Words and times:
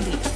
Melody. 0.00 0.27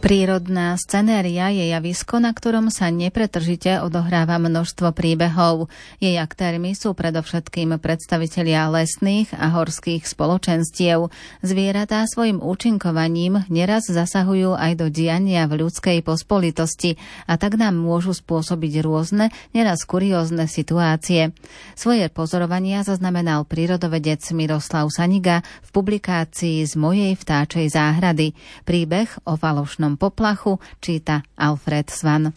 Prírodná 0.00 0.80
scenéria 0.80 1.52
je 1.52 1.76
javisko, 1.76 2.24
na 2.24 2.32
ktorom 2.32 2.72
sa 2.72 2.88
nepretržite 2.88 3.84
odohráva 3.84 4.40
množstvo 4.40 4.96
príbehov. 4.96 5.68
Jej 6.00 6.16
aktérmi 6.16 6.72
sú 6.72 6.96
predovšetkým 6.96 7.76
predstavitelia 7.76 8.72
lesných 8.72 9.28
a 9.36 9.52
horských 9.52 10.08
spoločenstiev. 10.08 11.12
Zvieratá 11.44 12.08
svojim 12.08 12.40
účinkovaním 12.40 13.44
neraz 13.52 13.92
zasahujú 13.92 14.56
aj 14.56 14.80
do 14.80 14.88
diania 14.88 15.44
v 15.44 15.68
ľudskej 15.68 16.00
pospolitosti 16.00 16.96
a 17.28 17.36
tak 17.36 17.60
nám 17.60 17.76
môžu 17.76 18.16
spôsobiť 18.16 18.80
rôzne, 18.80 19.28
neraz 19.52 19.84
kuriózne 19.84 20.48
situácie. 20.48 21.36
Svoje 21.76 22.08
pozorovania 22.08 22.88
zaznamenal 22.88 23.44
prírodovedec 23.44 24.24
Miroslav 24.32 24.88
Saniga 24.88 25.44
v 25.60 25.68
publikácii 25.76 26.64
z 26.64 26.72
mojej 26.80 27.12
vtáčej 27.20 27.68
záhrady. 27.68 28.32
Príbeh 28.64 29.12
o 29.28 29.36
falošnom 29.36 29.89
Červenom 29.90 29.98
poplachu 29.98 30.62
číta 30.78 31.22
Alfred 31.34 31.90
Svan. 31.90 32.30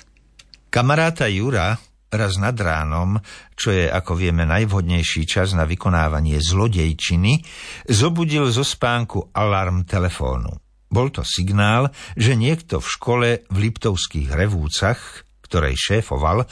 Kamaráta 0.74 1.30
Jura 1.30 1.78
raz 2.10 2.38
nad 2.42 2.58
ránom, 2.58 3.22
čo 3.54 3.70
je, 3.74 3.86
ako 3.90 4.18
vieme, 4.18 4.46
najvhodnejší 4.46 5.26
čas 5.30 5.54
na 5.54 5.66
vykonávanie 5.66 6.42
zlodejčiny, 6.42 7.42
zobudil 7.90 8.50
zo 8.50 8.66
spánku 8.66 9.34
alarm 9.34 9.86
telefónu. 9.86 10.50
Bol 10.90 11.10
to 11.10 11.26
signál, 11.26 11.90
že 12.18 12.38
niekto 12.38 12.82
v 12.82 12.88
škole 12.90 13.30
v 13.50 13.56
Liptovských 13.70 14.30
revúcach, 14.34 15.26
ktorej 15.46 15.78
šéfoval, 15.78 16.46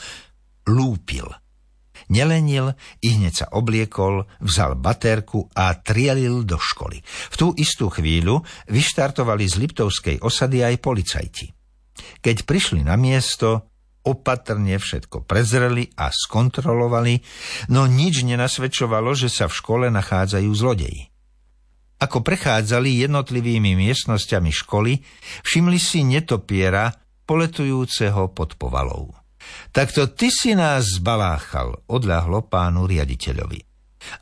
lúpil. 0.66 1.26
Nelenil, 2.12 2.76
i 3.00 3.08
hneď 3.16 3.32
sa 3.32 3.46
obliekol, 3.56 4.28
vzal 4.44 4.76
baterku 4.76 5.48
a 5.56 5.72
trielil 5.80 6.44
do 6.44 6.60
školy. 6.60 7.00
V 7.32 7.34
tú 7.40 7.46
istú 7.56 7.88
chvíľu 7.88 8.44
vyštartovali 8.68 9.48
z 9.48 9.54
Liptovskej 9.56 10.16
osady 10.20 10.60
aj 10.60 10.76
policajti. 10.84 11.46
Keď 12.20 12.44
prišli 12.44 12.84
na 12.84 13.00
miesto, 13.00 13.72
opatrne 14.04 14.76
všetko 14.76 15.24
prezreli 15.24 15.88
a 15.96 16.12
skontrolovali, 16.12 17.22
no 17.72 17.88
nič 17.88 18.28
nenasvedčovalo, 18.28 19.16
že 19.16 19.32
sa 19.32 19.48
v 19.48 19.56
škole 19.56 19.86
nachádzajú 19.88 20.50
zlodeji. 20.52 21.08
Ako 22.02 22.20
prechádzali 22.26 23.06
jednotlivými 23.06 23.78
miestnosťami 23.78 24.50
školy, 24.50 24.98
všimli 25.46 25.78
si 25.78 26.02
netopiera 26.02 26.90
poletujúceho 27.22 28.34
pod 28.34 28.58
povalou. 28.58 29.21
Takto 29.72 30.10
ty 30.12 30.28
si 30.28 30.52
nás 30.52 31.00
zbaláchal, 31.00 31.84
odľahlo 31.88 32.46
pánu 32.46 32.84
riaditeľovi. 32.88 33.60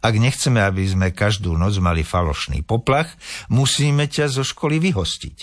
Ak 0.04 0.14
nechceme, 0.14 0.60
aby 0.60 0.84
sme 0.84 1.08
každú 1.10 1.56
noc 1.56 1.80
mali 1.80 2.04
falošný 2.04 2.62
poplach, 2.62 3.08
musíme 3.48 4.06
ťa 4.06 4.28
zo 4.28 4.44
školy 4.44 4.76
vyhostiť. 4.76 5.38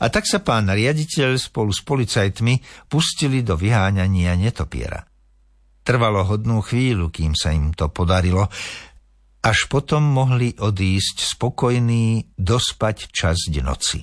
A 0.00 0.08
tak 0.08 0.24
sa 0.24 0.40
pán 0.40 0.70
riaditeľ 0.70 1.36
spolu 1.36 1.74
s 1.74 1.82
policajtmi 1.84 2.86
pustili 2.88 3.44
do 3.44 3.58
vyháňania 3.58 4.32
netopiera. 4.38 5.04
Trvalo 5.84 6.24
hodnú 6.24 6.64
chvíľu, 6.64 7.12
kým 7.12 7.36
sa 7.36 7.52
im 7.52 7.76
to 7.76 7.92
podarilo, 7.92 8.48
až 9.44 9.68
potom 9.68 10.00
mohli 10.00 10.56
odísť 10.56 11.36
spokojní 11.36 12.32
dospať 12.40 13.12
časť 13.12 13.52
noci. 13.60 14.00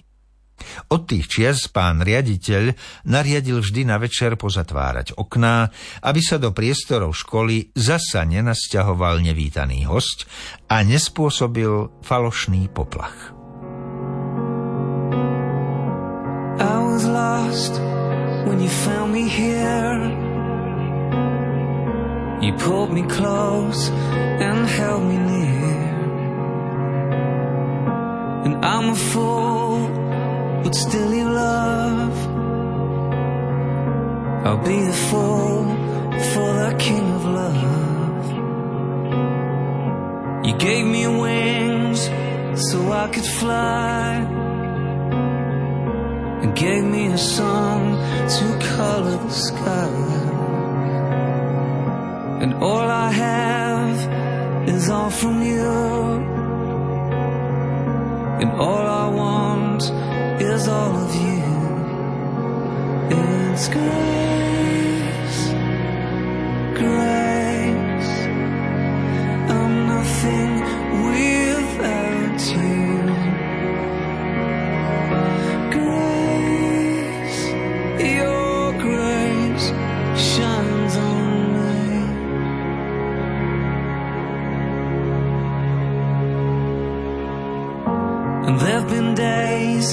Od 0.89 1.01
tých 1.07 1.25
čias 1.27 1.67
pán 1.67 2.03
riaditeľ 2.03 2.73
nariadil 3.07 3.61
vždy 3.61 3.87
na 3.87 3.97
večer 4.01 4.35
pozatvárať 4.35 5.17
okná, 5.17 5.69
aby 6.05 6.21
sa 6.23 6.37
do 6.37 6.53
priestorov 6.55 7.17
školy 7.17 7.73
zasa 7.75 8.23
nenasťahoval 8.27 9.21
nevítaný 9.21 9.87
host 9.87 10.25
a 10.67 10.81
nespôsobil 10.81 11.89
falošný 12.03 12.71
poplach. 12.71 13.35
I 16.61 16.77
was 16.83 17.03
lost 17.09 17.73
when 18.45 18.61
you 18.61 18.69
found 18.69 19.13
me 19.13 19.25
here. 19.25 19.97
You 22.41 22.53
pulled 22.57 22.91
me 22.91 23.03
close 23.03 23.89
and 24.41 24.65
held 24.65 25.03
me 25.03 25.17
near. 25.17 25.81
And 28.45 28.65
I'm 28.65 28.89
a 28.89 28.95
fool 28.95 29.40
but 30.71 30.77
still 30.77 31.13
you 31.13 31.29
love. 31.29 32.17
I'll 34.45 34.63
be 34.63 34.79
the 34.91 34.97
fool 35.09 35.65
for 36.31 36.49
the 36.63 36.75
king 36.79 37.05
of 37.17 37.25
love. 37.41 38.25
You 40.45 40.53
gave 40.57 40.85
me 40.85 41.03
wings 41.07 41.99
so 42.69 42.77
I 42.89 43.09
could 43.13 43.29
fly, 43.41 44.25
and 46.41 46.55
gave 46.55 46.85
me 46.85 47.07
a 47.07 47.17
song 47.17 47.81
to 48.35 48.45
color 48.77 49.17
the 49.27 49.35
sky. 49.47 49.91
And 52.43 52.53
all 52.63 52.87
I 53.07 53.11
have 53.11 54.69
is 54.69 54.89
all 54.89 55.09
from 55.09 55.41
you, 55.41 55.69
and 58.41 58.49
all 58.51 58.85
I 59.00 59.00
is 60.61 60.67
all 60.67 60.95
of 61.05 61.15
you. 61.15 61.41
It's 63.17 63.65
grace, 63.77 65.39
grace. 66.81 68.13
I'm 69.55 69.73
nothing 69.93 70.53
without 71.07 72.41
you. 72.57 72.85
Grace, 75.77 77.39
your 78.17 78.65
grace 78.85 79.67
shines 80.29 80.95
on 81.09 81.27
me. 81.55 81.71
And 88.47 88.55
there've 88.59 88.89
been 88.95 89.11
days 89.15 89.89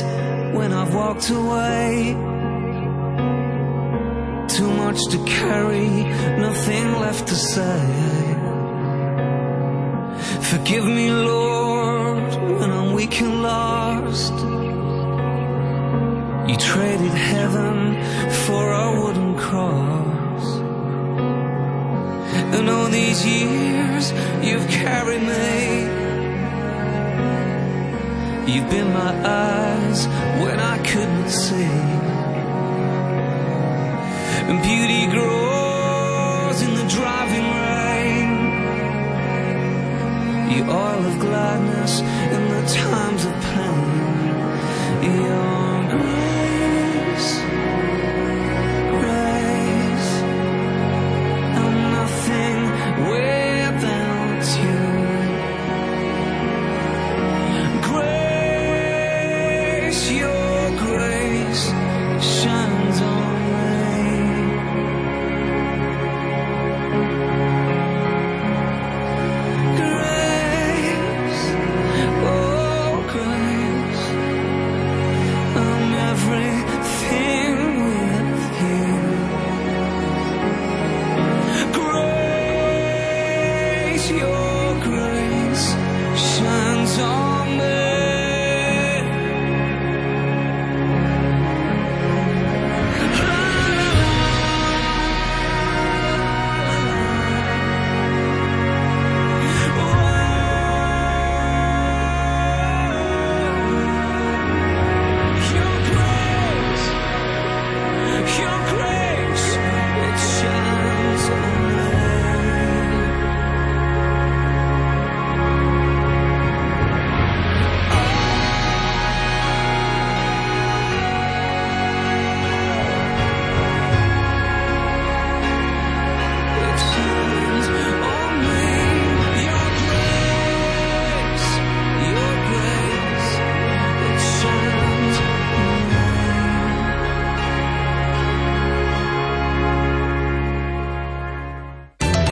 when 0.58 0.72
I've 0.72 0.92
walked 0.92 1.30
away. 1.30 2.14
Too 4.56 4.70
much 4.84 5.00
to 5.12 5.18
carry, 5.24 5.88
nothing 6.46 6.86
left 7.04 7.28
to 7.28 7.36
say. 7.36 7.80
Forgive 10.50 10.84
me, 10.84 11.10
Lord, 11.12 12.30
when 12.58 12.70
I'm 12.78 12.92
weak 12.92 13.20
and 13.20 13.42
lost. 13.42 14.36
You 16.50 16.56
traded 16.56 17.16
heaven 17.32 17.78
for 18.44 18.64
a 18.72 19.00
wooden 19.00 19.36
cross. 19.38 20.46
And 22.56 22.68
all 22.68 22.88
these 22.88 23.24
years 23.24 24.12
you've 24.42 24.68
carried 24.68 25.22
me. 25.22 26.07
You've 28.48 28.70
been 28.70 28.90
my 28.94 29.12
eyes 29.26 30.06
when 30.42 30.58
I 30.58 30.78
couldn't 30.78 31.28
see. 31.28 31.76
And 34.48 34.62
beauty 34.62 35.06
grows 35.14 36.62
in 36.62 36.74
the 36.74 36.86
driving 36.96 37.48
rain. 37.74 38.30
You 40.50 40.62
oil 40.64 41.04
of 41.10 41.18
gladness 41.20 42.00
in 42.00 42.42
the 42.54 42.62
times 42.72 43.22
of 43.26 43.34
pain. 43.52 43.84
You're 45.02 45.47